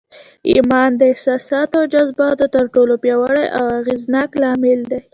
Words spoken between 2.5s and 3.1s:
تر ټولو